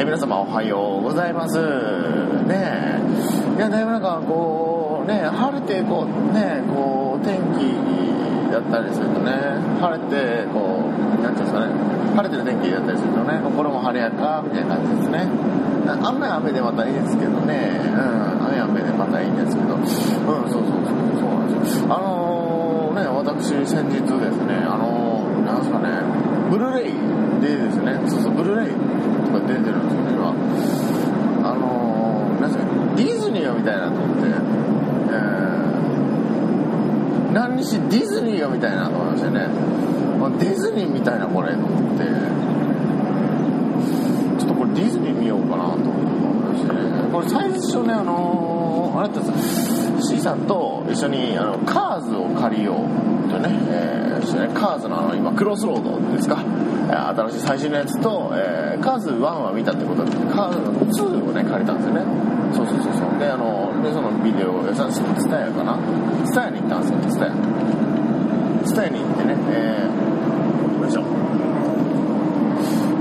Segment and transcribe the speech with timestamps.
[0.00, 1.60] え皆様おはようございます。
[1.60, 3.56] ねえ。
[3.56, 7.68] いや、だいぶなんかこう、ね、晴れて、こう、ね、こう、天気
[8.50, 11.76] だったりするとね、晴れて、こう、なんていうんですかね、
[12.16, 15.28] 晴れてる天気だったりするとね、心も晴れやか、みたいな感じですね。
[15.84, 20.80] 雨は雨でまたいいですけどね、うん、雨は雨でまたいいんですけど、うん、そうそうそう、
[21.20, 21.84] そうなんですよ。
[21.92, 26.92] あのー、ね、私、先日ですね、あのー、なんですかね、ブルーレイ
[27.40, 28.80] でですね、そうそう、ブルーレイと
[29.38, 30.34] か出てるんですよね、今。
[31.48, 39.46] あのー、なんですか、ディズニーが見たいなと思って、えー、何にしディズニーが見たいなと思いましてね、
[40.18, 42.04] まあ、ディズニーみたいなこれと思って、
[44.40, 46.04] ちょっとこれディズニー見ようかなと思い
[46.50, 46.80] ましてね、
[47.12, 49.32] これ最初ね、あのー、あれってさ、
[50.02, 54.48] C さんと一緒にあのカーズを借りようとね、えーしてね。
[54.54, 62.02] カーズのあの今クロスロードですか、新しい最新のやつと、えーカーズ1は見たってことでカーズの2をね借りたんですよね。
[62.56, 63.18] そうそうそうそう。
[63.18, 65.76] であのでそのビデオさスタヤかな？
[66.24, 66.98] スタヤに行ったんですよ。
[67.12, 67.34] スタヤ。
[68.64, 71.04] スタヤに行ってね、えー、よいしょ。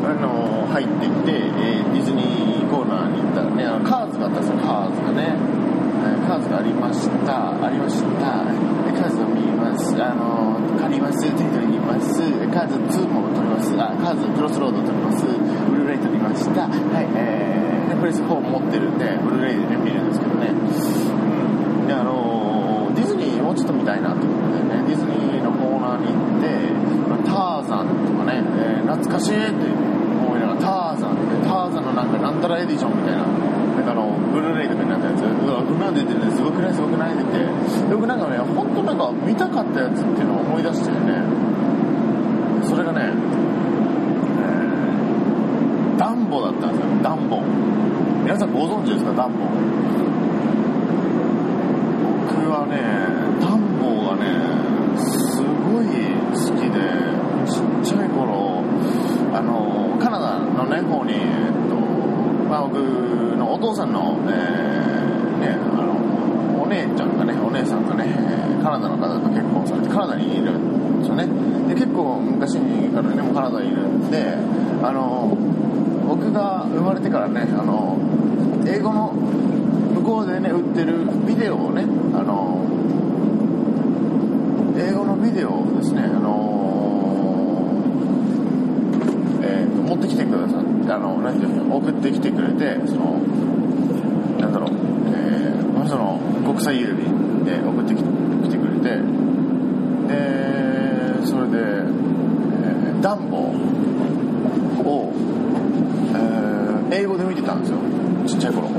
[0.03, 4.57] あの入っていって、えーディズニーコーナーに行ったらねあのカーズがあったんですよ。
[4.59, 5.35] カーズがね。
[6.27, 7.65] カーズがありました。
[7.65, 8.07] ありました。
[8.07, 12.21] でカーズを見ますあの借ります手に取ります。
[12.49, 13.73] カーズ2も取ります。
[13.79, 15.25] あカーズクロスロード取ります。
[15.25, 16.67] ブルーレイ取りました。
[16.67, 20.47] はいえー、プレス4持ってるんでブルーレイでね見るんですけどね。
[20.49, 21.87] うん。
[21.87, 24.83] であのディズニーもうちょっと見たいなと思ってね。
[24.87, 26.69] ディズニーのコーナーに行って
[27.25, 35.21] ターザンとかね、えー懐かしいって思いながらターザンってターザンのなんかなんたらエディションみたいななんかあのブルーレイとかになったやつ。
[35.21, 36.31] うわこんなん出てるね。
[36.31, 36.73] すごくない？
[36.73, 37.13] すごくない？
[37.13, 37.23] って。
[37.23, 41.23] 言ってよくなんかね本当なんか見たかったやつっていうのを思い出してね。
[42.63, 43.11] それがね、
[44.41, 46.87] えーダンボだったんですよ。
[47.03, 47.41] ダンボ。
[48.23, 49.13] 皆さんご存知ですか？
[49.13, 49.45] ダンボ。
[52.29, 52.79] 僕はね
[53.41, 54.23] ダンボがね
[54.97, 55.85] すごい
[56.33, 56.79] 好きで
[57.45, 58.63] ちっちゃい頃
[59.33, 61.17] あのカナダのね方に、え
[61.49, 61.75] っと
[62.49, 62.79] まあ、僕
[63.37, 71.27] のお父さんの、えーね、あのお姉ちゃんがねお姉さんがねえーカナダの方と結婚されてカナダにいるんですよね
[71.67, 74.35] で結構昔からねもうカナダにいるんで
[74.81, 75.37] あの
[76.07, 76.31] 僕
[77.09, 77.97] が生まれてからねあの
[78.67, 81.83] 英語の向こうでね売ってるビデオをね
[82.13, 82.65] あの
[84.77, 86.55] 英語のビデオをですねあの
[89.41, 93.19] えーと持ってきてくださってあの何ていうの送ってきてくれてその
[94.39, 99.01] なんだろう、えーまあその国際郵便で送ってき来てくれて
[100.07, 103.37] でそれで、えーダンボ
[104.83, 105.13] を、
[106.13, 106.49] えー
[106.91, 107.77] 英語で見てたんですよ。
[108.27, 108.69] ちっちゃい頃。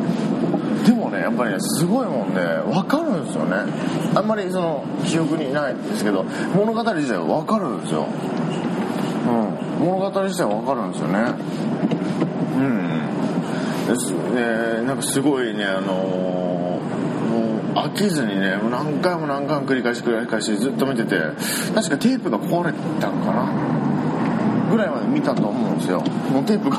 [0.84, 3.56] でもねやっぱりねすごいもんで分かるんですよね。
[4.14, 8.06] あんまりその記憶にないんですけど物語自体は分かるんですよ。
[9.26, 9.86] うん。
[9.86, 11.34] 物語自体は分かるんですよね。
[12.56, 12.90] うん。
[13.88, 16.61] ですねなんかすごいねあのー
[17.31, 17.38] も
[17.72, 21.17] う飽きずにね何回も何回も繰り返し繰り返しずっと見てて
[21.75, 23.80] 確かテープが壊れたのかな。
[24.70, 26.00] ぐらいまで見たと思うんですよ。
[26.32, 26.78] もうテープが。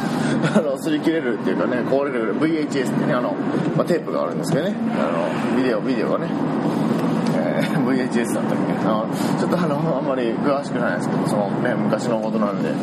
[0.56, 3.34] あの擦り切れるっていうかね壊れる VHS ってねあの、
[3.76, 4.76] まあ、テープがあるんですけどね。
[4.98, 5.12] あ
[5.54, 6.28] のビデオビデオがね、
[7.36, 8.74] えー VHS だったっけ。
[8.88, 9.08] あの
[9.40, 12.70] ちょっとあのあんまり詳しくないですけどそのね昔のことなんで。
[12.70, 12.78] うん。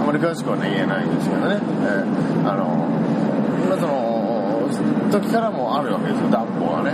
[0.00, 2.86] あんまり詳しくはね言えないんですけどね、えーあの
[3.66, 4.68] 今その
[5.10, 6.30] 時からもあるわけですよ。
[6.30, 6.90] 暖房がね。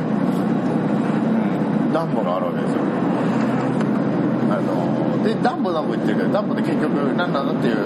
[1.87, 1.93] うん。
[1.93, 2.81] 暖房があるわけですよ。
[4.53, 7.77] あのでダンボダンボ言ってるけどダンボって結局何なんだっていう、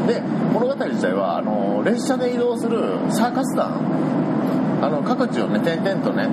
[0.01, 0.21] うんで
[0.53, 3.79] 物語自体はあの列車で移動するサーカス団。
[4.81, 6.27] あの各地をね転々とね、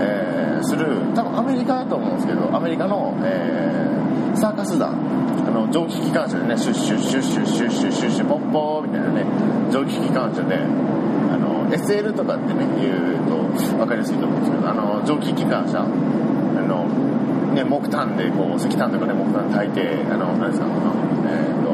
[0.00, 4.94] えーする多分アメリカだと思うんですけどアメリカの、えーサーカス団。
[5.46, 9.24] あの蒸気機関車でねシュッシュッシュッシュッシュッシュッシュッシュッポッポーみたいなね
[9.70, 10.56] 蒸気機関車で
[11.72, 13.36] SL とかってね言うと
[13.76, 15.84] 分かりやすいと思うんですけどあの蒸気機関車あ
[16.62, 16.86] の
[17.54, 20.74] ね木炭でこう石炭とかね木炭炊いてあの何ですかあの
[21.28, 21.72] えーっと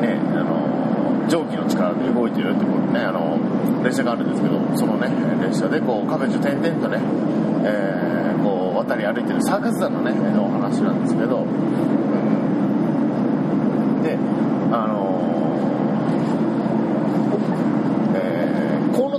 [0.00, 3.38] ねあの蒸気の力で動いてるってことねあの
[3.84, 5.08] 列車があるんですけどそのね
[5.42, 6.98] 列車でこう各地転々とね、
[7.64, 8.14] えー
[8.44, 11.48] こう渡り歩いてるサーカス団のねお話なんですけど、うん。
[14.02, 14.18] で
[14.70, 15.03] あの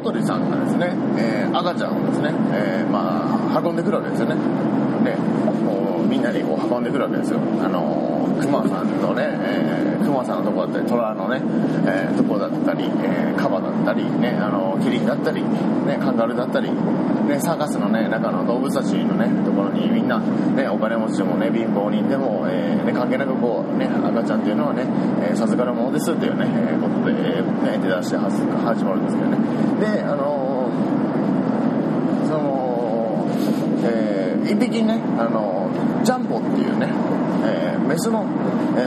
[0.06, 4.36] えーコウノトリさんがですね、えー赤ちゃんをですね、えーまあ、運んでくるわけですよね。
[5.06, 7.40] でもうみんなにこう運んでくるわけですよ。
[7.63, 11.42] あのクマさんのね、えークマさんのとこだったり虎のね、
[11.88, 24.84] えーとこだったり、えーカバだったりねあのキリンだったり、ね、カンガルーだったり、ね、サーカスのね中の動物たちのねところにみんな、ね、お金持ちでもね貧乏人でも、えーね、関係なくこう、ね、赤ちゃんっていうのはね、
[25.30, 29.38] えー授かるものですっていうね、えーことで、えーね、出だして始まるんですけどね。
[29.80, 30.45] であのー
[34.46, 35.00] 一匹ね。
[35.18, 35.70] あの
[36.04, 36.88] ジャンボっていうね、
[37.44, 38.26] えー、メスの、
[38.78, 38.80] え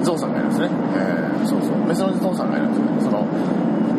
[0.00, 1.86] ー、ゾウさんがいるんですね、えー、そうそう。
[1.86, 2.86] メスのゾウさんがいるんですね。
[3.02, 3.26] その、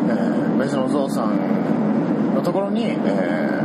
[0.08, 3.57] えー、メスのゾウさんのところに、えー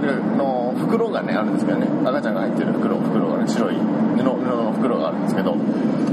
[0.00, 1.86] トリの袋がねあるんですけどね。
[2.04, 5.56] 赤ちゃんが入ってる袋袋がね白い布布の袋があるんですけど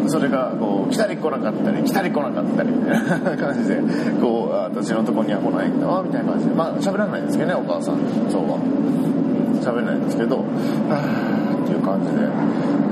[0.08, 3.82] それがこう来たり来なかったり来たり来なかったりみたいな感じで
[4.22, 6.54] こう私のとこには来ないんだわみたいな感じで。
[6.54, 8.58] まあ喋らないんですけどねお母さんゾウは。
[9.62, 12.22] 喋れないんですけどはぁっていう感じで、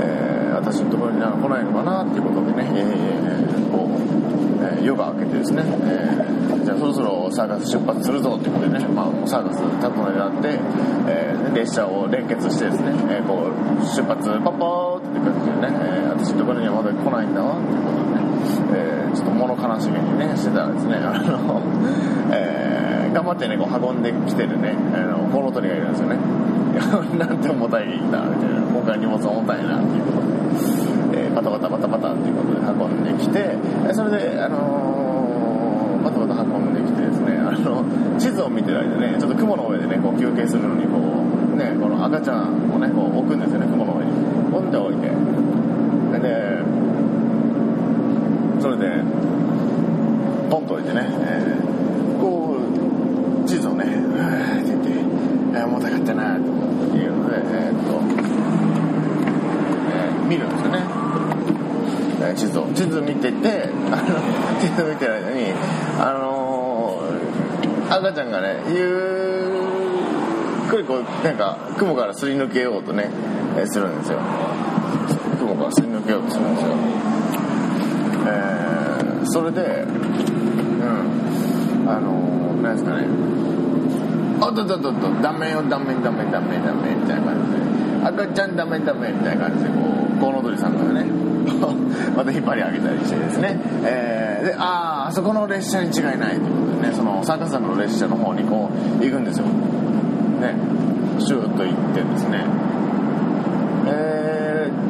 [0.04, 6.33] えー私のところには来ないのかなっていうことでね、えーこう、えー夜が明けてですね、えー
[6.64, 10.60] じゃあそろそろサーカス出発するぞってことでね、まあ、サーカス立つのになって、
[11.08, 18.22] えー列車を連結してですね、えーこう出発パッポーって感じでね、えー私のところにはまだ来ないんだわってことでね、
[18.74, 21.62] えーちょっと物悲しげにねしてたらですねあの、
[22.34, 26.18] えー頑張ってねこう運んできてるねあのコウノトリがいるんですよね。
[27.20, 28.62] なんて重たいんだみたいな。
[28.74, 33.56] 今回荷物重たいなっていうことで、えーバタバタバタバタっていうことで運んできて
[33.94, 37.86] それであのーバタバタ運んできてですねあの
[38.24, 44.12] 地図を見てる間ねちょっと雲の上でねこう休憩するのにこうねこの赤ちゃんをねこう置くんですよね雲の上に。
[44.50, 45.10] ポンって置いて。
[46.24, 46.64] で
[48.62, 49.04] それで
[50.50, 51.74] ポンと置いてね、えー
[52.22, 52.56] こ
[53.44, 53.84] う地図をね
[54.16, 54.90] 「はって言って
[55.54, 58.00] 「えー重たかったな」というのでえーっと、
[59.92, 60.80] えー見るんですよね、
[62.36, 62.68] 地図を。
[62.74, 64.04] 地図見ててあの
[64.62, 65.23] 地図見てる間にあの
[68.04, 69.48] 赤ちゃんがねゆ
[70.68, 73.10] っくりこうなんか雲からすり抜けようとね、
[73.66, 74.20] するんですよ。
[75.40, 76.74] 雲からすり抜けようとするんですよ。
[78.28, 78.64] えー
[79.26, 79.88] それで、う
[81.86, 83.08] ん、あのー、なんですかね、
[84.42, 89.76] おっとっとっとっと、ダメよ、ダメ、ダメ、ダメ、ダメ、みたいな感じで、赤ちゃんダメ、ダメ、みたいな感じで、こ
[90.18, 91.06] う、コウノトリさんがね、
[92.18, 96.63] また引っ張り上げたりしてですね、えーで、あー、あそこの列車に違いないと。
[96.84, 99.46] ね、そのサーカスさんの列車の方にこう、行くんですよ。
[99.46, 100.56] ね、
[101.20, 102.46] シューッと行ってですね、
[103.88, 104.44] えー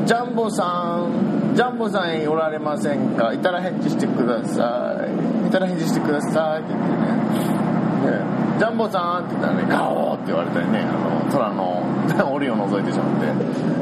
[0.06, 3.34] ジャンボさん、ジャンボさんおられませんか？
[3.34, 5.00] いたら返事してくださ
[5.46, 5.48] い。
[5.48, 8.18] いたら返事してくださいって言ってね。
[8.20, 8.26] ね
[8.60, 10.92] ジャンボさんって言ったらね、ガオーって言われたりね、あ
[11.26, 11.84] の、虎の
[12.36, 13.08] 檻を覗いてしまっ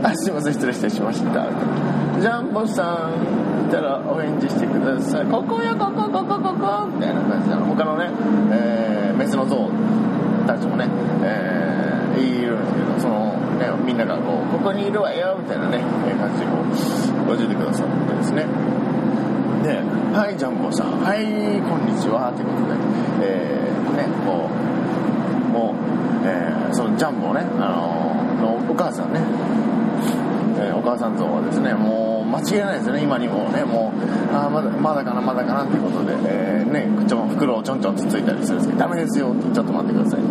[0.04, 1.48] て、あ、すいません、失礼してしました。
[2.20, 3.10] ジャンボさん、
[3.72, 5.26] たらお返事してください。
[5.26, 8.12] ここよ、ここ、ここ、ここみたいな感じで、他のね、
[8.52, 9.70] えー、メスの象
[10.46, 10.88] たちもね、
[11.24, 15.80] えー、いるんですけど、その、ね、みんながこう、ここにいるわよ、みたいなね、
[16.20, 16.60] 感じでこ
[17.34, 18.46] う、教えてくださってですね。
[19.64, 19.80] で、
[20.12, 21.24] はい、ジャンボさん、はい、
[21.64, 22.76] こんにちは、ということで、
[23.24, 28.12] えー、ね、こう、もう、えー、そのジャンボね、あの
[28.42, 29.22] のお母さんね、
[30.60, 40.28] えーお母さん像はですね、もう間違いないですね、今にもね、もう、あまだまだかな、まだかなっていうことで、えーね、ちょ袋をちょんちょんつついたりするんですけど、ダメですよ、ちょっと待ってくださいね。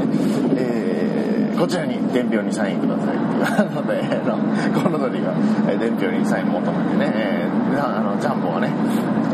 [0.57, 1.21] えー
[1.61, 4.39] こちらに伝票にサインくださいっていうので、あの、
[4.81, 5.35] コウノトリが
[5.69, 8.71] えー伝票にサイン求めてね、えーあの、ジャンボがね、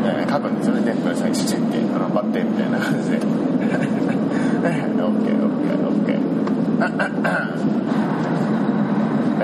[0.03, 3.17] えー書くんですよね、伝票にサインチチって、あの、バッテンみたいな感じで。
[3.17, 6.17] えーオッケーオッケーオッケー。
[9.39, 9.41] え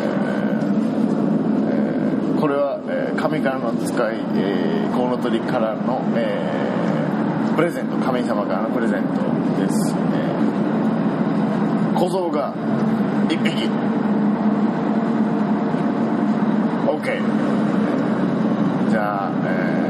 [0.00, 10.34] ーえーこれは、えー神からの使い、えーコウノトリからの、えープレゼント神様からのプレゼントです、えー
[11.94, 12.52] 小僧が
[16.86, 17.20] OK
[18.90, 19.84] じゃあ、えー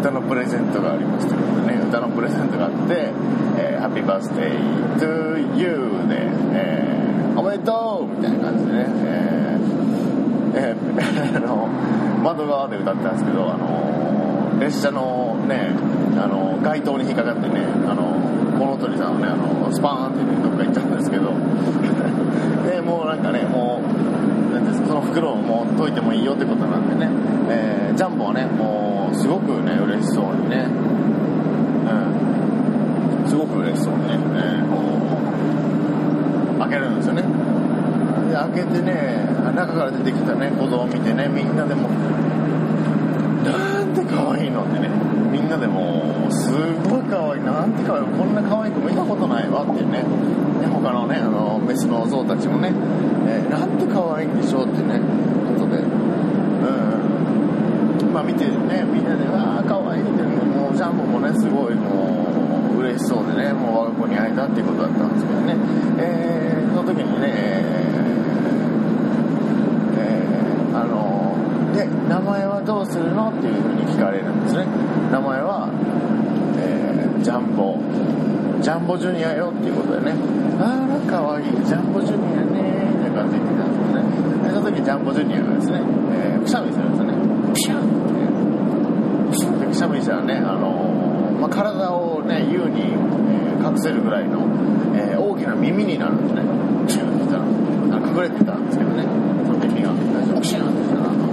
[0.00, 3.12] 歌のプレゼントがありますということでね歌のプレゼントがあって
[3.60, 11.68] 「えー、ハッピーバースデー to you で」えーおめでとう!」みたいな感じでね、えーえー あの
[12.22, 15.70] 窓側で歌ったんですけど、あの列車のね、
[16.22, 18.02] あの街灯に引っかかってね、あの
[18.58, 21.32] コウノトリさんはね、あのスパーンって、ね、どっか行っちゃうんですけど、
[22.70, 27.10] でもうなんかね、もう、なんていうんですかその袋をもう解いてもいいよってことなんでね、
[27.48, 30.66] えージャンボはね、もうすごくね、嬉しそうにね、
[33.24, 34.76] うん、すごく嬉しそうにね、えーこ
[36.58, 37.22] う開けるんですよね。
[38.30, 41.88] で開けてね中から出てきたね子供を見てねみんなでも
[43.44, 44.88] なんて可愛いのってね
[45.30, 46.50] みんなでもす
[46.88, 47.42] ごい可愛い。
[47.42, 52.72] なんて可愛いこんな可愛い子見たことないわってねね他のねあのメスの象たちもね、
[53.26, 55.00] えーなんて可愛いんでしょうってね
[55.48, 55.78] ことで。
[55.78, 55.86] う
[58.06, 58.12] ん。
[58.12, 62.26] まあ見てねみんなで「わあ可愛いってねもうジャンボもねすごいも
[62.76, 65.56] う嬉しそうでねもう我が子に会えたっていうことだったんですけどね。
[65.98, 71.34] えーその時にねえーえーあの
[71.74, 74.66] で名前はどうするのっていうふうに聞かれるんですね。
[75.10, 75.68] 名前は、
[76.60, 77.76] えージャンボ。
[78.60, 80.14] ジャンボジュニアよっていうことでね。
[80.60, 81.46] あらかわいい。
[81.64, 84.04] ジャンボジュニアねみたいな感じで言ってたんですよね。
[84.44, 85.80] でその時ジャンボジュニアがですね、
[86.12, 87.16] えーくしゃみするんですよね。
[87.54, 94.48] ピシャンってくしゃみしたらね、あのーまあ、体をね、優に、えー隠せるぐらいの、
[94.96, 96.42] えー大きな耳になるんですね。
[96.86, 99.04] プシュンってしたら、隠れてたんですけどね、
[99.44, 99.90] その耳が、
[100.40, 101.28] プシュンってしたら、あの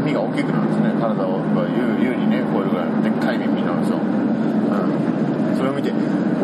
[0.00, 0.92] 耳が大きくなるんですね。
[1.00, 1.40] 体を
[2.00, 3.98] 優優にね、こういうぐらいのでっかい耳になるんですよ。
[3.98, 5.56] うん。
[5.56, 5.90] それを見て、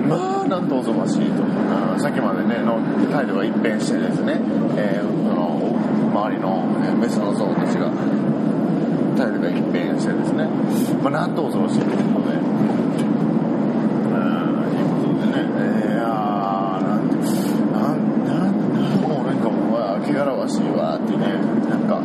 [0.09, 1.43] まあ、なんとおぞましいと。
[1.45, 2.81] あーさっきまでね、の
[3.13, 4.41] 態度が一変してですね、
[4.77, 5.77] えーその、
[6.13, 7.91] 周りの、えーメスの象たちが、
[9.17, 10.47] 態度が一変してですね、
[11.03, 12.45] まあ、なんと恐ろしいということで、うん、
[14.75, 17.15] いうことでね、えー、いやーなんて、
[17.73, 21.27] なん、なん、なんもうなんかもう、わー、気がらわしいわーってね、
[21.69, 22.03] なんか、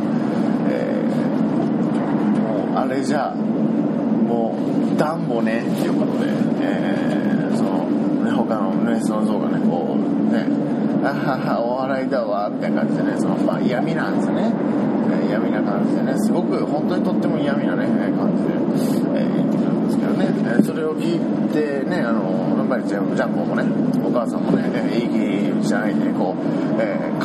[0.68, 4.54] えー、もう、あれじゃ、も
[4.94, 6.26] う、ダンボね、っていうことで、
[6.60, 7.84] えー、その、
[8.24, 10.46] ね、他のね、その像がね、こう、ね、
[11.04, 14.52] あはは、お笑いだわ、みたいな感じでね、その、まあ、嫌味なんですね。
[15.10, 18.52] えー嫌味な感じでね、すごく、本当にとっても嫌味なね、えー感じで、
[19.18, 21.18] えー言ってくるんですけどね、えーそれを聞い
[21.52, 23.64] てね、あの、やっぱりジャンジャンボもね、
[24.04, 26.42] お母さんもね、えーいい気じゃないでね、こう、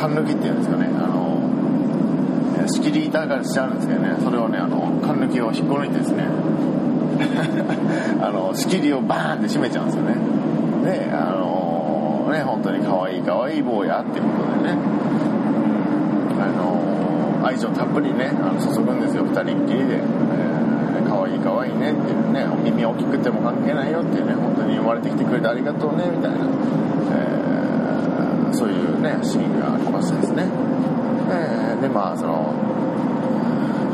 [0.08, 6.26] えー、勘抜きっていうんですかね、あの、仕切り板がしちゃうんですけどね、それをね、あの、勘抜きを引っこ抜いてですね、
[8.22, 10.16] あの、仕切りをバーンって閉めちゃうんですよね。
[10.84, 14.78] で、あのね、本当に可愛い可愛い坊やっていうことでね、
[16.40, 19.96] あの愛情たっぷりね、あの注ぐんですよ、二人っきりで。
[19.96, 20.68] えー
[21.08, 26.38] 可愛い可愛いねっていうね、お耳大きくても関係ないよっていうね、本当に生まれてきてくれてありがとうね、みたいな、
[27.16, 27.47] えー
[28.54, 30.46] そういうね、シーンがありましてですね。
[31.30, 32.54] えーで、まあ、その、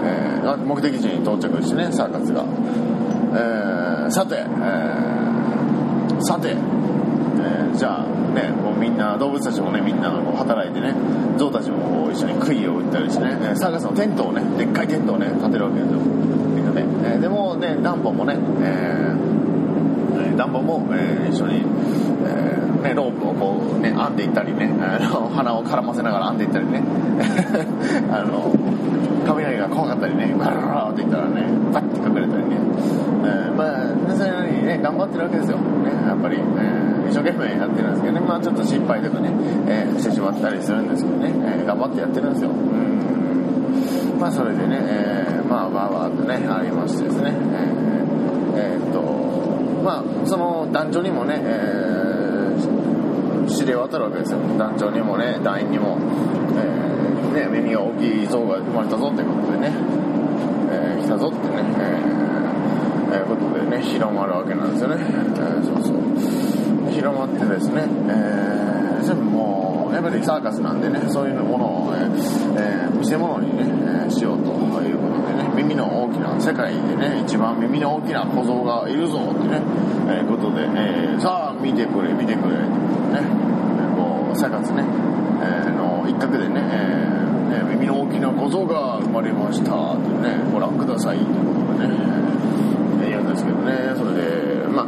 [0.05, 2.43] えーあ目的地に到着してね、サーカスが。
[3.35, 8.05] えーさて、えーさて、えーじゃあ
[8.35, 10.93] ね、もうみんな、動物たちもね、みんなこう働いてね、
[11.37, 15.99] 象たちもこう一緒に杭を打ったりしてね、えーサーカスのテントをね、でっかいテントをね、立てるわけですよ。
[16.73, 21.63] でね、えーでもね、ダンボもね、えーえーダンボも、えー一緒に、
[22.83, 26.83] ね、ロープをこうね、編んでいったりね、あの鼻を絡ませながら編んでいったりね、
[28.11, 28.53] あの、
[29.25, 32.57] 雷が怖かったりね、バララって言ったらね、バッて隠れたりね、
[33.23, 35.57] えーまあ、それなりにね、頑張ってるわけですよ。
[35.57, 35.63] ね、
[36.07, 39.29] やっぱり、えー一生懸命やってるんですけどね、まあちょっと失敗とかね、
[39.67, 42.49] えーしてしまったりするんですけどね、えー頑張ってやってるんですよ。
[42.49, 44.19] うん。
[44.19, 47.33] まあそれでね、えーまあわーわーとね、ありましてですね、
[48.55, 52.02] えーえーっと、まあその男女にもね、えー
[53.47, 54.39] 知れ渡るわけですよ。
[54.57, 55.97] 団長にもね、団員にも、
[56.57, 59.71] えーね、耳が大きい像が生まれたぞってことでね、
[60.71, 64.97] えー来たぞってね、えーえことでね、広まるわけなんですよね。
[64.99, 66.91] えそうそう。
[66.91, 69.13] 広まってですね、えーそ
[69.93, 72.09] やっぱりサーカスなんでねそういうものを、え
[72.57, 74.49] え見せ物にね、えしようと
[74.81, 75.49] いうことでね。
[75.55, 79.61] 耳の大きな世界でね一番耳の大きな小僧がいるぞってね、
[80.09, 82.55] えことで、えさあ見てくれ見てくれ。
[82.55, 83.19] とね。
[83.21, 84.83] えーこうサーカスね、
[85.41, 89.71] えーの一角でね,、えーね耳の大きな小僧が生まれました。
[89.71, 91.29] ねご覧くださいという
[91.67, 91.95] ことでね、
[93.03, 93.93] えー言うんですけどね。
[93.95, 94.85] それでまあ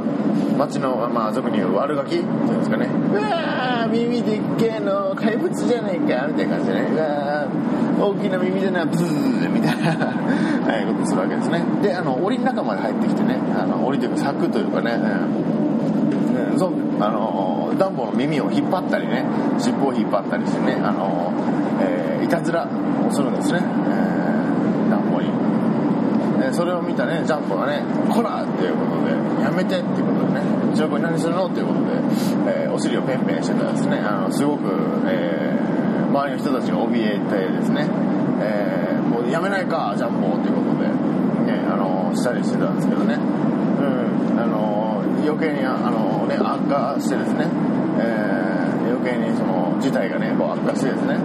[0.57, 2.15] 街の、まあ、俗に言う悪ガキ。
[2.15, 2.87] っていうんですかね。
[2.87, 6.27] うわー耳でっけえの怪物じゃねえか。
[6.27, 6.89] みたいな感じでね。
[6.93, 10.07] うわー大きな耳でなブーみたいな。
[10.65, 11.61] はいことするわけですね。
[11.83, 13.37] であの檻の中まで入ってきてね。
[13.55, 17.44] あの檻というか柵というかね、うんそうあの
[17.77, 19.25] ダンボの耳を引っ張ったりね
[19.59, 21.31] 尻尾を引っ張ったりしてねあの、
[21.81, 25.29] えーいたずらをするんですね、えーダンボに。
[26.41, 29.13] えーそれを見たねジャンプがね「こら!」っていうことで
[29.43, 30.41] 「やめて!」っていうことでね
[30.73, 31.85] 「うちの子に何するの?」っていうことで、
[32.63, 34.01] えーお尻をペンペンしてたらですね。
[34.05, 34.61] あのすごく、
[35.07, 35.65] えー
[36.15, 37.85] 周りの人たちが怯えてですね、
[38.41, 40.27] えーもうやめないかジャンボ！
[40.37, 40.87] っていうことで、
[41.51, 43.15] ね、あのしたりしてたんですけどね。
[43.15, 47.45] うんあの余計にあの、ね、悪化してですね、
[47.99, 48.45] えー
[48.85, 51.15] 余計にその事態がねこう悪化してですね、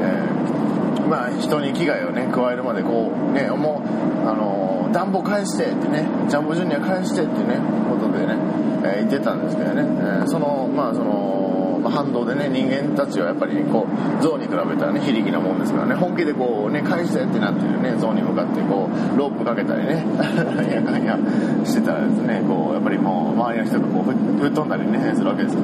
[0.00, 3.82] えーまあ人に危害をね加えるまでこうねも
[4.24, 7.58] うあの暖房返してってねジャンボジュニア返してってね
[7.90, 8.36] ことでね、
[8.84, 15.94] えー言ってたんですけどね、えーそのまあその、反動でね人間たちはやっぱりこう象に比べたらね非力なもんですからね。
[15.96, 17.96] 本気でこうね返してってなってるね。
[17.98, 20.06] 象に向かってこうロープかけたりね
[20.72, 21.18] やかんや
[21.64, 25.60] してたらですねこうやっぱりもう周りの人がこう吹っ飛んだりねするわけですよ。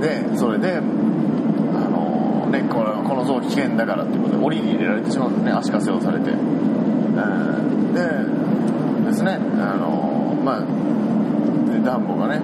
[0.00, 7.92] でそれであのね、このこの像危険だからっていうことで檻に入れられてしまうんですね足かせをされて、うん。
[7.94, 8.00] で
[9.10, 10.60] ですねあのまあ
[11.70, 12.40] でダンボがね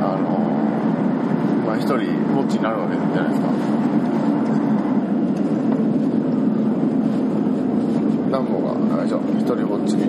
[0.00, 0.38] あの
[1.66, 1.96] まあ一人
[2.34, 3.48] ぼっちになるわけじゃないですか。
[8.30, 9.08] ダンボが一
[9.42, 10.06] 人ぼっちにそ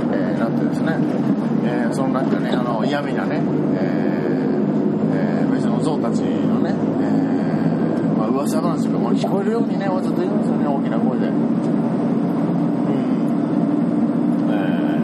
[0.00, 0.98] うえーなってですね、
[1.64, 3.44] えーそのなんかねあの嫌味なね、えー
[5.14, 11.34] えー別の象たちのね、えーまあ噂話がもう聞こえるようにねわざと言うんですよね大きな声で、うん。
[14.52, 14.54] え。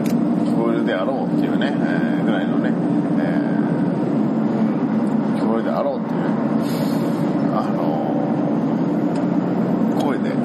[0.05, 0.13] ー
[0.45, 4.61] 聞こえるであろうっていうね、えーぐらいのね、えーう
[5.33, 6.27] ん聞こえるであろうっていうね
[7.55, 7.81] あの
[9.99, 10.37] 声で、えー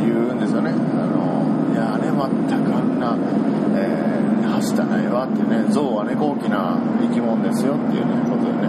[0.00, 0.70] 言うんですよね。
[0.70, 0.74] あ
[1.06, 1.18] の
[1.72, 2.18] いやね、全
[2.64, 3.16] くあんな、
[3.76, 8.68] えー、はしたないわっていうね、象はね、高貴な生き物ですよっていうね、ことでね、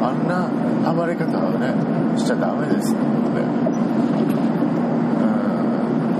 [0.00, 0.48] あんな
[0.94, 1.74] 暴れ方をね、
[2.16, 3.44] しちゃダメですってことで、う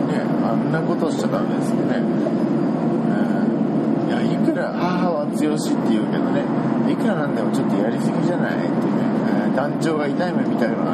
[0.05, 1.97] ん、ね、あんなことしちゃダメですよね。
[1.97, 2.03] う
[4.07, 6.43] んいや、いくら母は強しって言うけどね、
[6.91, 9.03] いくらなんでもちょっとやりすぎじゃないっていうね、
[9.47, 10.93] えー団長が痛い目みたいなのが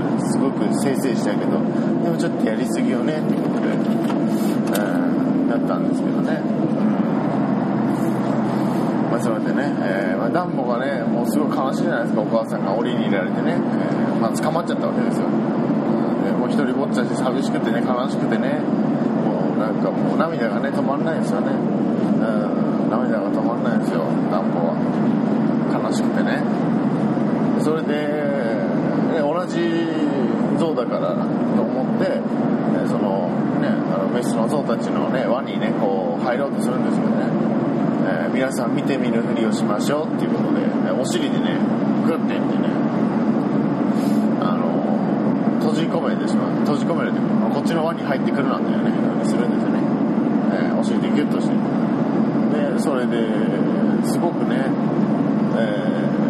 [0.86, 1.58] せいせいしたけど、
[2.04, 6.40] でもちょっとやりすぎよねってことで、うん、だったんですけどね。
[6.44, 6.66] うん
[9.10, 13.58] まあ、それでね、えーまあ、ダンボがね、もうすごい悲しいじゃないですか、お母さんが檻に入れられてね、えー
[14.20, 15.26] まあ、捕まっちゃったわけですよ。
[15.26, 15.56] うん
[16.26, 18.58] でもう一人ぼっちだし、寂しくてね、悲しくてね、
[19.24, 21.52] もうなんかもう涙がね、止まんないですよね。
[21.52, 21.54] う
[22.18, 22.20] ん、
[22.90, 24.74] 涙が止まんないですよ、ダンボは。
[25.70, 26.42] 悲しくてね。
[27.62, 27.94] それで、
[29.14, 29.86] ね、同じ
[30.58, 31.14] 象だから
[31.56, 32.20] と思って、え
[32.88, 37.24] その、ね、あの、メスの象たちのね、輪にね、こう、入ろうとするんですけどね、
[38.04, 41.56] えー皆さん見てみるふりをしましょうっていうことで、えお尻でね、
[42.04, 42.68] グッていってね、
[44.44, 46.52] あの、閉じ込めてしまう。
[46.60, 49.48] 閉じ込めるというか、こっちの輪に入ってくるなんていうね、うんですよね。
[50.52, 51.54] えーお尻でギュッとして。
[51.54, 53.16] で、それで、
[54.04, 54.68] すごくね、
[55.56, 56.26] えー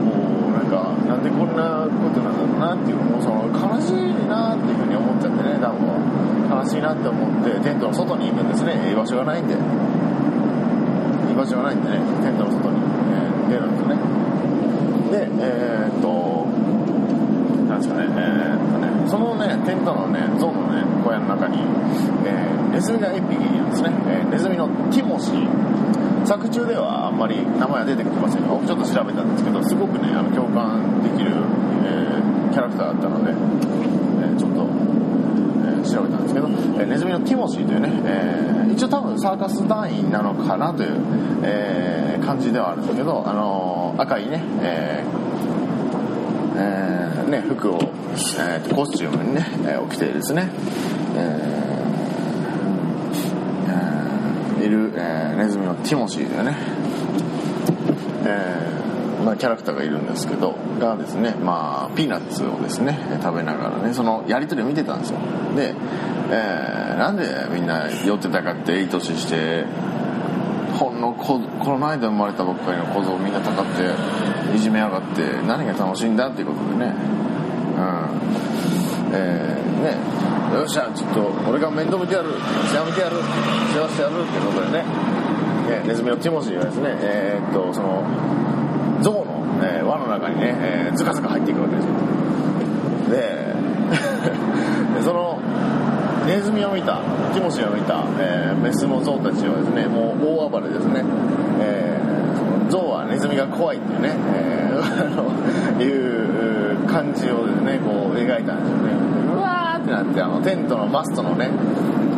[0.00, 6.24] もうなんか、なんでこんなことなんだろうなっていう、もうその、悲しいなっていうふうに思っちゃってね、ダンボは。
[6.62, 8.48] 悲しいなって思って、テントの外に行くん
[9.24, 9.54] ないんで。
[9.54, 12.76] 居場所がないんでね、テントの外に、
[13.12, 13.96] えー出るんですね。
[15.10, 16.46] で、えーっと、
[17.68, 21.58] なんですかね、えーっとね、そのね、テントのね、ゾーンのね、小屋の中に、
[22.24, 23.90] えーネズミが1匹いるんですね。
[24.08, 26.26] えーネズミのティモシー。
[26.26, 31.30] 作中ではあんまり名前は出てきませんが、僕ちょっと調べたんですけど、すごくね、あの共感できる、
[31.84, 38.23] えーキャラクターだったので、えーちょっと、えー調べたんですけど、えーネズミのティモシーというね、え
[38.74, 40.90] 一応多分サーカス団員なのかなという、
[41.42, 45.08] えー感じではあるんですけど、あのー赤いね、えー
[46.56, 50.48] えーね、服を、えーコスチュームにね、えー着てですね、
[51.16, 51.24] えー
[54.58, 56.56] えーいる、えーネズミのティモシーというね、
[58.24, 65.18] えーまあ、キャキャラクターがいるんですけどがですねまあピーナッツをですね食べながらねそのやり取りを見てたんですよ。
[65.56, 65.74] で、
[66.30, 69.64] えーなんでみんな酔ってたかっていい年して
[70.78, 76.94] ほんのここの間生まれたばっかりの小僧みんなたかっていじめやがって何が楽しいんだっていうことでね。
[77.76, 78.24] うん。
[79.12, 80.58] えーね。
[80.58, 82.30] よっしゃちょっと俺が面倒見てやる。
[82.72, 83.16] 世話見てやる。
[83.74, 84.84] 世話してやるってことでね。
[85.68, 88.02] ねネズミのティモシーがですねえーっとその
[89.02, 89.24] 象の、
[89.62, 91.92] えー輪の中にね、えーズカズカ入っていくわけですよ。
[93.10, 93.43] で
[96.34, 96.98] ネズミを見た。
[97.32, 101.04] ティモシーを見た、えーメスの象たちはですねもう大暴れですね、
[101.60, 108.90] えーその象はネズミが怖いっていうね、えー いう感じをですねこう描いたんですよね。
[109.30, 111.50] うわーってなってあのテントのマストのね、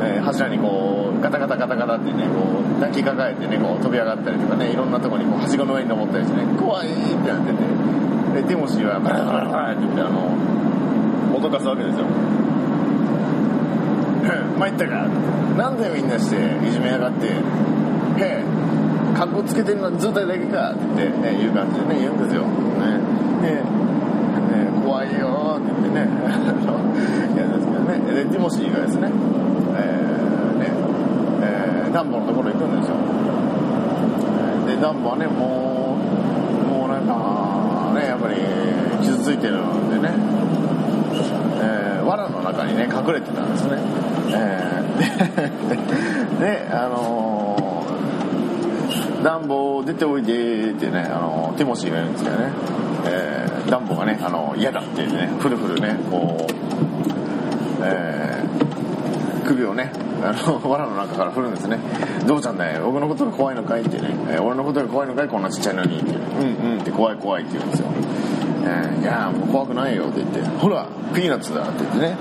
[0.00, 6.90] えー柱にこうガタガタガタガタってねこう抱きかかえてねこう飛び上がったりとかねいろんなとこにこうはしごの上に登ったりしてね怖いっ
[7.22, 7.56] てなってて。
[8.36, 10.28] でティモシーはバラバラバラって言ってあの
[11.38, 12.04] 脅かすわけですよ。
[14.56, 15.06] 参ったか
[15.56, 17.26] なんでみんなしていじめやがって。
[17.26, 17.30] へ
[18.18, 18.44] え。
[19.16, 23.00] 格好つけてるのは図体だけかって言って、ね、言う感じでね言うんですよ、ね。
[23.42, 23.64] でね
[24.84, 26.08] 怖いよって言ってね。
[26.26, 26.76] あの
[27.34, 27.98] 言うんですけどね。
[28.12, 29.10] でティモシーがですね。
[29.76, 30.68] えーね。
[31.42, 32.96] えーダンボのところ行くんですよ。
[34.66, 35.96] でダンボはねも
[36.66, 38.36] うもうなんかねやっぱり
[39.00, 40.12] 傷ついてるんでね。
[41.58, 43.78] えー、藁の中にね隠れてたんですね、
[44.30, 52.52] えー、であのー、ダンボ出ておいでってね、あのーティモシーが言うんですけどね、
[53.06, 56.52] えー、ダンボがね、あの嫌だってってねふるふるねこう、
[57.82, 58.36] えー
[59.46, 59.92] 首をね
[60.24, 61.78] あの 藁の中から振るんですね
[62.26, 66.10] 「どうちゃんだよ僕のことが怖いのかい?」ってね「えー俺のことが怖いのかいこんなちっちゃいのに」って
[66.64, 67.86] 「うんうん」って怖い怖いって言うんですよ。
[68.64, 72.16] えーいやもう怖くないよって言って「ほらピーナッツだ」って言ってね。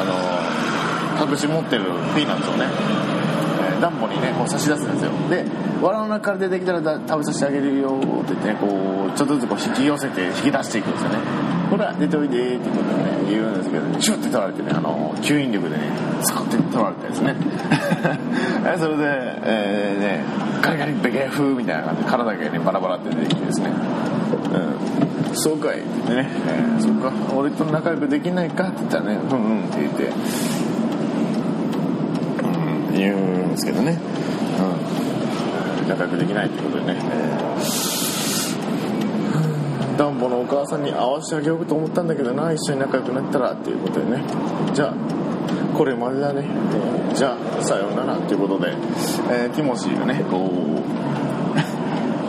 [0.00, 0.47] あの
[1.20, 2.66] 隠し持ってるピーナッツをね、
[3.72, 5.12] えーダンボにねこう差し出すんですよ。
[5.30, 5.44] で
[5.80, 8.66] 藁の中から出てきたらだ食べさせてあげるよって言ってこ
[9.06, 11.16] うちょっとずつこう引き寄せて引き出していくんですよね。
[11.70, 15.82] ほら出ておいでってことね言うんですけどシュッて取られてねあの吸引力でね
[16.22, 17.36] スコッて取られたですね。
[18.80, 19.04] それで、
[19.44, 20.24] えーね
[20.60, 23.70] ガリガリベケフみたいな感じで体がねバラバラって出てきてですね。
[25.30, 25.34] うん。
[25.36, 30.10] そうかいってね、えーそうか俺と仲良くできないかって言ったらねうんうんって言って
[32.98, 33.98] 言うんですけどね。
[35.82, 35.88] うん。
[35.88, 37.98] 仲良くできないってことでね、えー
[39.98, 44.22] ダンボのお母さんに会わせてあげようと思ったんだけどな一緒に仲良くなったらっていうことでね。
[44.72, 44.94] じゃあ
[45.76, 50.48] これまでだね、えーじゃあさようならっていうことで、えーティモシーがねこう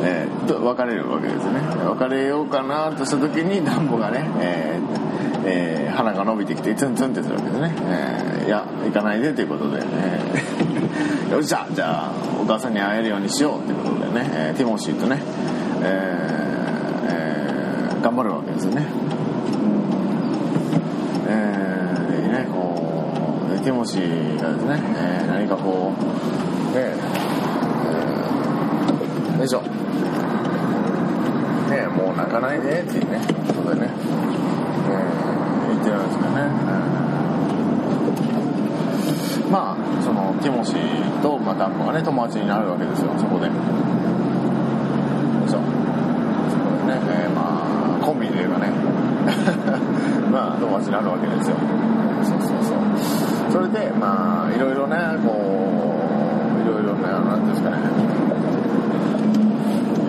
[0.04, 1.60] えーと別れるわけですね。
[2.00, 10.29] 別れようかなとした時にダンボがね、えーえー鼻が伸びてきてツンツンってするわけですね、えーいや行かないでということで、えー
[11.32, 15.22] よっしゃじゃあお母さんに会えるようにしようということでね、えーティモシーとね、
[15.82, 18.88] えーえー頑張るわけですよね。
[21.28, 23.12] えーねこ
[23.54, 26.04] うティモシーがですね、えー何かこう
[26.76, 29.62] ねえーよいしょ。
[31.70, 33.90] ねもう泣かないでっていうねことでね、
[34.90, 37.09] えー言ってるんですけどね、うん。
[39.52, 43.56] まあそのティモシーと、まあ、ダンボがね友達になるわけですよそこでよい
[45.50, 45.60] しょ
[46.52, 48.68] そこでね、えーまあコンビで言えばね
[50.32, 51.56] まあ友達になるわけですよ
[52.24, 52.80] そうそうそう
[53.52, 57.82] それでまあいろいろねこういろいろねなんていうんですかねい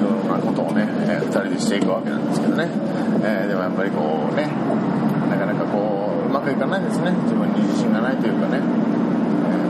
[0.03, 2.69] ろいろなことをね、えー二人でしていくわけなんですけどね、
[3.25, 4.47] えーでもやっぱりこうね
[5.31, 8.61] なかなかこううまくいかないですね自分に自信がないというかね、え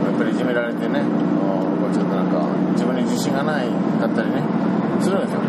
[0.07, 3.67] ーやっぱりいじめられてねこうちょっとなんか自分に自信がない
[3.99, 4.41] かったりね
[5.01, 5.41] するんですよ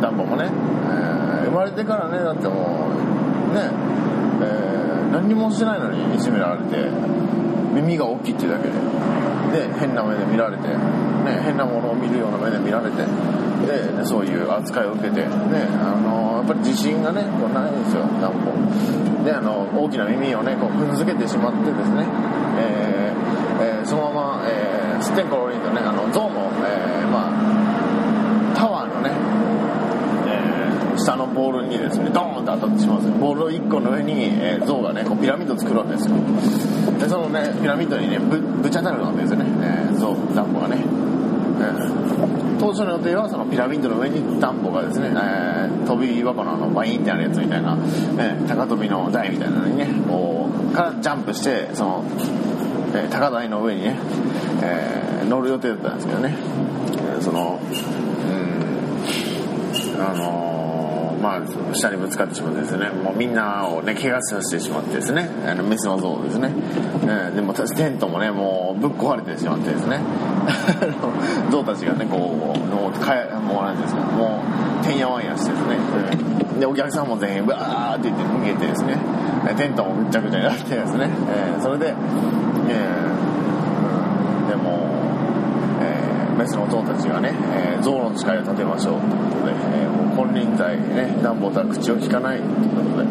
[0.00, 0.50] ダンボもね、
[0.88, 3.68] えー生まれからねだってもうね、
[4.42, 6.90] えー何にもしてないのにいじめられて
[7.72, 8.74] 耳が大きいっていうだけで。
[9.54, 10.76] で変な目で見られて、ね、
[11.44, 13.04] 変なものを見るような目で見られて。
[13.64, 15.28] ででそういう扱いを受けて、ね、
[15.80, 22.04] あのやっぱり自信がねこうないんですよダンボであの大きな耳をねこう踏んづけてしまってですね、
[22.58, 29.10] えーえーそのまま、えー、すってんころりんとねあの象の、えーまあタワーのね
[30.26, 33.18] えー下のボールにですねドーンと当たってしまうんですよ。
[33.18, 36.16] ボール1個の上に、えー象がねこうピラミッドを作るわけですよ。
[36.98, 47.76] でそのねピラミッドにねぶぶち当たるわけですよね、えー象ダンボがね、えー当初の予定はそのピラミッドの上に暖房がですね、えー飛び箱のあのバインってあるやつみたいな、
[48.18, 52.04] えー高跳びの台みたいなのにねこうからジャンプしてその、
[52.94, 53.96] えー高台の上にね、
[54.62, 57.74] えー乗る予定だったんですけどね、えーそのう
[59.98, 60.43] んあのー
[61.24, 66.52] まあ、下にぶつかってしまってですね、もうみんなをね、怪我させてしまってですね、あのメスの像ですね。
[67.04, 70.84] えーでもテントもね、もうぶっ壊れてしまってですね、あ
[71.46, 72.16] の象たちがね、こ
[72.54, 74.42] う、もう、かやもうなんですか、も
[74.82, 75.76] う、てんやわんやしてですね、
[76.52, 76.60] うん。
[76.60, 78.98] で、お客さんも全員、わーって言って逃げてですね、
[79.48, 81.94] えテントもぐっちゃぐちゃになってですね、えーそれで、えー
[84.42, 84.48] うん。
[84.48, 84.86] でも、
[85.80, 93.08] えーメスの象たちがね、えー象の誓いを立てましょうということで、えー金輪際ね、暖房とは口を聞かないということで、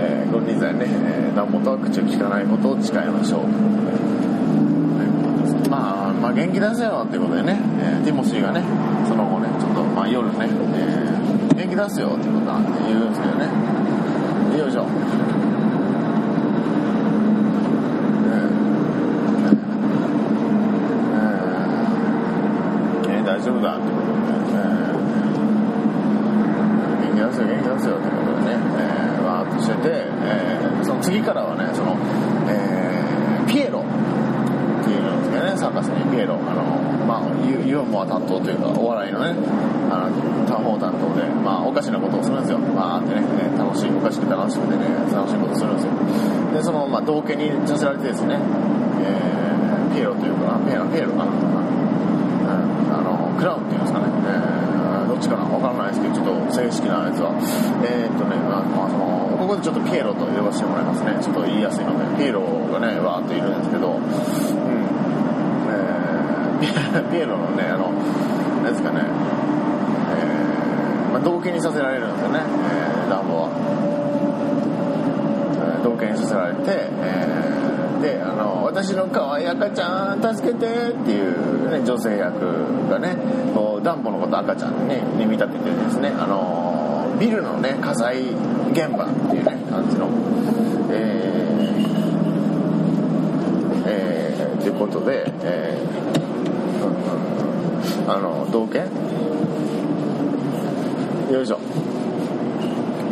[0.00, 3.42] えー、金輪際ね、えー暖房とは口を聞かないことを誓いましょう。
[3.42, 3.50] とい。
[3.52, 3.58] うこ
[5.56, 8.62] とで、まあ、まあ元気出せよっていうことでね、えーティモシーがね、
[9.06, 11.10] その後ね、ちょっと、まあ夜ね、えー
[11.54, 13.46] 元気出すよっていうことなんで言うんですけどね、
[14.58, 14.84] よいしょ。
[23.08, 25.10] えー大丈夫だってことで、えー
[27.00, 31.96] 元気出すよ元気出すよってことでね、えーわーっとしてて、えーその次からはねその、
[32.48, 33.80] えーピエロ。
[33.82, 33.84] っ
[34.84, 36.34] ていうんですけどねサーカスにピエロ。
[36.36, 36.62] あの
[37.04, 39.34] まあユーモア担当というかお笑いのね
[39.90, 42.58] あの他方担当でまあおかしなことをするんですよ。
[42.58, 43.22] まあってね
[43.58, 45.92] 楽しいおかしくて楽しくてね楽しいことするんですよ。
[46.54, 48.38] でそのまあ道家にさせられてですね、
[49.02, 51.59] えーピエロというかピエロピエロかな。
[53.40, 54.70] クラウンっていうんですかね、えー
[55.08, 57.34] どっちかなわからないですけどちょっと正式なやつは。
[57.82, 61.18] えーっとねまあそのここでちょっとピエロと呼ばせてもらいますね。
[61.18, 63.98] ちょっと言いやすいのでピエロがねわーっといるんですけど。
[63.98, 64.06] うん。
[65.66, 67.90] えーピエロのねあの
[68.62, 73.50] なんですかねえーまあ、同型にさせられるんですよね、えー、暖房は、
[75.58, 76.60] えー同型にさせられて、
[77.02, 77.59] えー
[78.00, 83.16] であの私の可愛い赤ちゃん助けてっていう、ね、女性役がね
[83.54, 88.30] こう暖房のこと赤ちゃんに,、ね、に見立ててですねあのビルのね火災
[88.72, 90.08] 現場っていうね感じの
[90.90, 91.40] えー
[93.86, 98.78] えー、ということで、えーうんうんあの同型
[101.32, 101.60] よいしょ。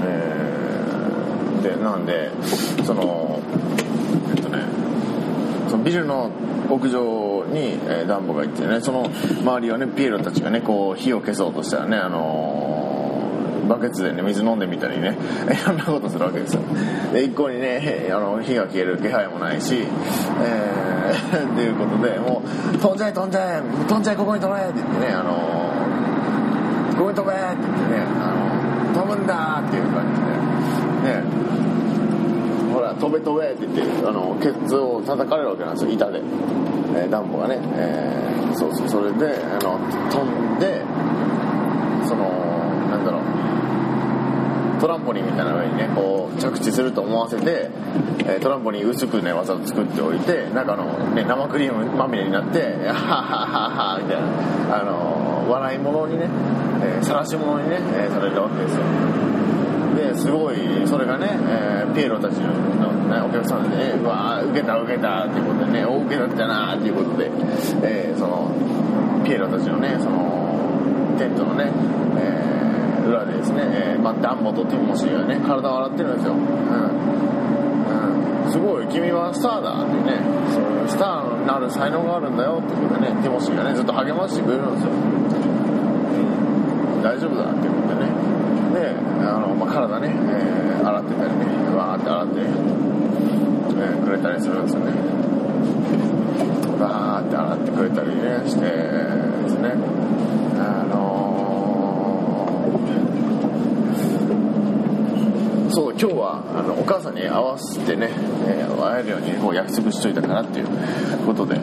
[0.05, 2.31] えーでなんで
[2.85, 3.18] その
[5.89, 6.31] ビルの
[6.69, 12.69] 屋上に、えー暖房が行ってねその周りはねピエロたちがねこう火を消そうとしたらねあのー
[13.69, 15.19] バケツでね水飲んでみたりね
[15.53, 16.61] いろんなことするわけですよ。
[17.13, 19.85] で一向にねあの火が消える気配もないし
[20.43, 22.43] えー、 っていうことでも
[22.75, 31.78] う飛んじゃえ飛んじゃえ飛んじゃえここに飛べって言ってねあのーここに飛べって言ってねあの飛ぶんだっていう感じでね。
[32.99, 35.91] 飛べ飛べって言ってあのケツを叩かれるわけなんですよ。
[35.91, 36.21] 板で、
[36.97, 39.79] えー、暖房がね、えーそうそうそれであの
[40.11, 40.83] 飛んで
[42.09, 42.25] その
[42.91, 43.23] なんだろう。
[44.81, 47.69] トランポリンみたいな上にねこう着地すると思わせて、
[48.21, 50.85] えートランポリン薄くねわざと作っておいて中の、
[51.15, 54.81] ね、生クリームまみれになって「はははは」みたいな。
[54.81, 56.29] あの笑い物にね
[56.81, 58.83] えー、し物にね、えーされるわけですよ。
[59.99, 60.57] ですごい
[60.87, 62.53] それがね、えーピエロたちの、
[63.09, 67.31] ね、お客さんでねうわー受けた受けたっていうことでねお受けたんじゃなっていうことで、
[67.83, 68.53] えーその
[69.25, 71.73] ピエロたちのねそのテントのね、
[72.19, 72.59] えー
[73.09, 76.37] 裏でですね、えーまあ、ダンボとティモシーがね体を洗ってるんですよ、う
[78.49, 80.21] ん、すごい君はスターだってね
[80.53, 84.91] そういうスターになる才能があるんだよってことでねティモシーがねずっと励ましてくれるんですよ。
[87.03, 88.38] 大丈夫だってことでね。
[88.73, 91.45] であの、まあ、体ね、えー洗ってたりね
[91.77, 94.93] わーって洗って、えーくれたりするんですよね。
[96.81, 98.71] わーって洗ってくれたりねしてで
[99.49, 99.75] すね。
[100.59, 108.11] あのーそう今日はあのお母さんに会わせてね、
[108.47, 110.67] えー会えるようにこう約束しといたかなっていう
[111.27, 111.61] ことで。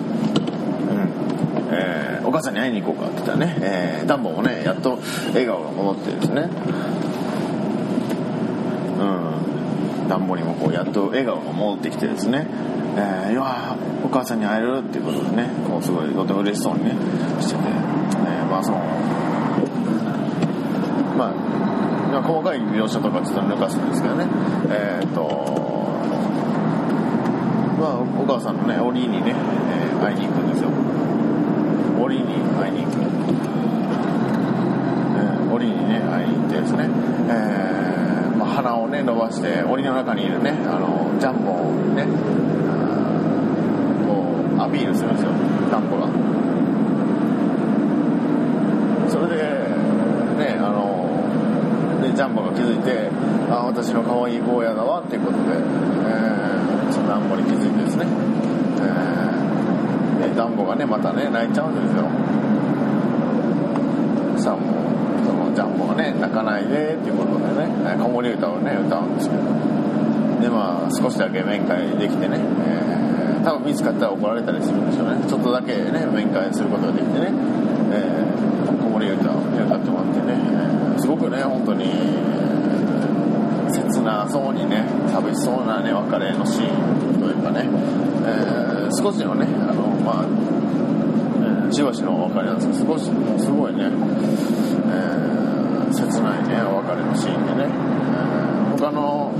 [2.35, 6.49] 母さんに会いに行こうかって言ったらね、えーダンボもねやっと笑顔が戻ってですね。
[8.99, 10.07] うん。
[10.09, 12.45] ダンボにもこうやっと笑顔が戻ってきてですね、
[12.97, 16.91] えーいやお母さんに会えるっていうことでねこうすごいとても嬉しそうにね
[17.41, 18.77] してて、えーまあその
[21.17, 21.31] まあ
[22.11, 24.27] まあ細かい描写とかちょっと抜かすんですけどね。
[24.69, 25.21] えーっと
[27.79, 29.33] まあお母さんのね折にね、
[29.71, 30.64] えー会いに行くんですよ
[39.05, 42.05] 伸ばして檻の中にいるねあのジャンボをね
[44.07, 45.31] こうアピールするんですよ
[45.71, 46.07] ダンボが。
[49.09, 49.35] それで
[50.37, 53.09] ねあのでジャンボが気づいて
[53.49, 58.05] あ私の可愛い坊やだわっていうことで、えー、そのダンボに気づいてですね、
[58.81, 62.09] えー、でダンボがねまたね泣いちゃうんですよ。
[64.37, 69.41] さあもうそのジャンボがね泣かないでっていうことでね子守歌をね歌うんですけど
[70.41, 75.27] でまあ少しだけ面会できてね、えー、多分見つかったら怒られたりするんでしょうね。
[75.27, 77.31] ちょっとだけね面会することができてね、
[77.91, 81.85] えー、子守歌を、歌ってもらってね、えー、すごくね本当に
[83.71, 87.67] 切なそうにね寂しそうなね別れのシーンというかね、
[88.25, 90.45] えー、少しのねあのまあ
[91.71, 99.33] じわしのお別れなんですけど少しもうすごいね、えー、切ないねお別れのシーンでね、えー、他の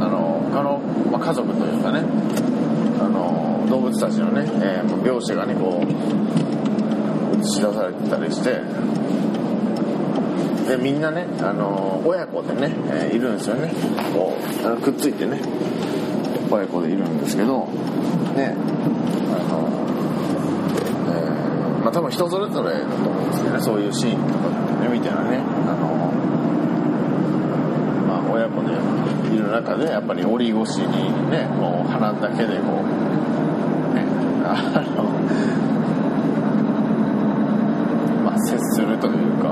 [0.00, 0.78] あの他の、
[1.10, 2.00] まあ、家族というかね
[2.98, 8.60] あの動物たちのね、えー、描写がねこう映し出されてたりして
[10.68, 13.72] でみんなねあの親子でね、えー、いるんですよね。
[14.12, 14.36] こ
[14.76, 15.40] うくっついてね
[16.50, 17.64] 親子でいるんですけど
[18.34, 18.56] ね
[19.30, 19.68] あの
[21.84, 24.48] まあ多分人それぞれだと思うんですけどねそういうシーンとか
[24.82, 25.40] ねみたいなねあ
[25.78, 26.10] の
[28.08, 28.99] まあ親子で
[29.50, 34.04] る中でやっぱり折り越しにねこう鼻だけでこうね
[34.44, 35.02] あの
[38.24, 39.48] まあ接するというか、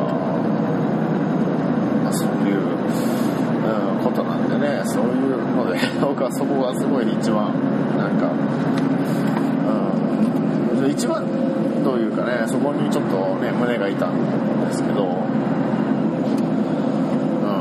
[2.05, 7.53] まあ、そういう、うん、ことなんでねそういうので 僕はそこがすごい一番
[7.99, 8.31] なんか、
[10.79, 11.25] うん、一番
[11.85, 14.11] というかねそこにちょっとね胸が痛ん
[14.67, 15.05] ですけど
[17.43, 17.55] う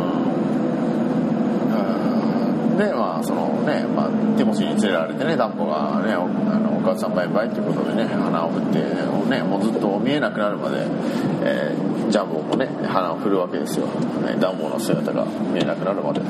[2.75, 6.25] んでまあそのね、まあ、ティモシーに連れられてねダンボがねおあ
[6.57, 8.79] のお母さんバイバイっていうことでね花を振って
[9.29, 10.87] ねもうずっと見えなくなるまで、
[11.43, 16.21] えー、ジャンボもね花を振るわけですよ、ね、ダンボの姿が見えなくなるまで。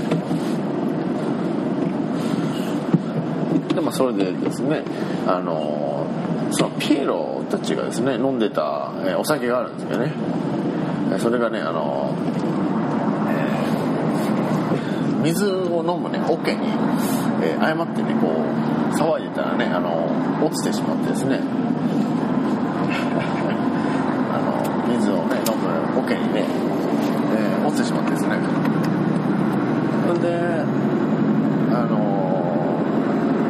[3.75, 4.83] でまあそれでですね
[5.27, 6.07] あの
[6.51, 10.13] そのピエロたちがですね飲んでた、え、お酒があるんですよね。
[11.19, 12.13] それがねあの、
[15.23, 16.67] 水を飲むね桶に、
[17.41, 20.07] えー、誤ってねこう騒いでたらねあの
[20.43, 21.39] 落ちてしまってですね。
[24.33, 26.45] あの水をね飲む桶にね、
[27.35, 28.37] えー、落ちてしまってですね。
[30.07, 30.63] それで
[31.73, 31.97] あの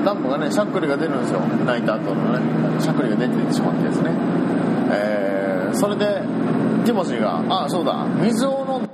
[0.04, 1.40] ダンボがねしゃっくりが出るんですよ。
[1.66, 2.40] 泣いた後のね。
[2.80, 4.12] しゃっくりが出てしまってですね、
[4.92, 6.22] えー、それで
[6.86, 8.06] ティモシーが「ああそうだ。
[8.22, 8.87] 水を飲ん